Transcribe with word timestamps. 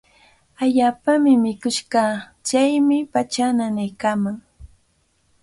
Allaapami 0.63 1.33
mikush 1.43 1.81
kaa. 1.91 2.13
Chaymi 2.47 2.97
pachaa 3.13 3.51
nanaykaaman. 3.57 4.35